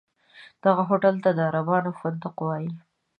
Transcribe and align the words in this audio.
دغه 0.63 0.81
هوټل 0.89 1.15
ته 1.23 1.29
عربان 1.47 1.83
فندق 1.99 2.35
وایي. 2.45 2.71